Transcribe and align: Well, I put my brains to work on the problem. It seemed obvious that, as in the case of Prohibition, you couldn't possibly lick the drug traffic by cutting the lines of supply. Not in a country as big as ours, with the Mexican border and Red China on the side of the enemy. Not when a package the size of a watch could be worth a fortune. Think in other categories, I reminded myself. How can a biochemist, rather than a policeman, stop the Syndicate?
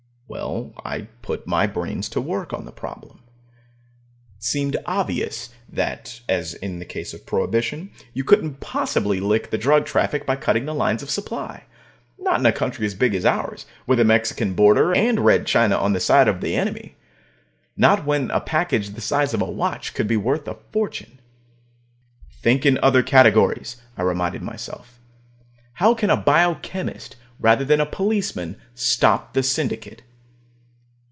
Well, 0.33 0.71
I 0.85 1.07
put 1.23 1.45
my 1.45 1.67
brains 1.67 2.07
to 2.07 2.21
work 2.21 2.53
on 2.53 2.63
the 2.63 2.71
problem. 2.71 3.19
It 4.37 4.43
seemed 4.45 4.77
obvious 4.85 5.49
that, 5.67 6.21
as 6.29 6.53
in 6.53 6.79
the 6.79 6.85
case 6.85 7.13
of 7.13 7.25
Prohibition, 7.25 7.91
you 8.13 8.23
couldn't 8.23 8.61
possibly 8.61 9.19
lick 9.19 9.49
the 9.49 9.57
drug 9.57 9.85
traffic 9.85 10.25
by 10.25 10.37
cutting 10.37 10.63
the 10.65 10.73
lines 10.73 11.03
of 11.03 11.09
supply. 11.09 11.65
Not 12.17 12.39
in 12.39 12.45
a 12.45 12.53
country 12.53 12.85
as 12.85 12.95
big 12.95 13.13
as 13.13 13.25
ours, 13.25 13.65
with 13.85 13.97
the 13.97 14.05
Mexican 14.05 14.53
border 14.53 14.95
and 14.95 15.19
Red 15.19 15.45
China 15.47 15.75
on 15.75 15.91
the 15.91 15.99
side 15.99 16.29
of 16.29 16.39
the 16.39 16.55
enemy. 16.55 16.95
Not 17.75 18.05
when 18.05 18.31
a 18.31 18.39
package 18.39 18.91
the 18.91 19.01
size 19.01 19.33
of 19.33 19.41
a 19.41 19.51
watch 19.51 19.93
could 19.93 20.07
be 20.07 20.15
worth 20.15 20.47
a 20.47 20.55
fortune. 20.71 21.19
Think 22.41 22.65
in 22.65 22.79
other 22.81 23.03
categories, 23.03 23.81
I 23.97 24.03
reminded 24.03 24.43
myself. 24.43 24.97
How 25.73 25.93
can 25.93 26.09
a 26.09 26.15
biochemist, 26.15 27.17
rather 27.37 27.65
than 27.65 27.81
a 27.81 27.85
policeman, 27.85 28.55
stop 28.73 29.33
the 29.33 29.43
Syndicate? 29.43 30.03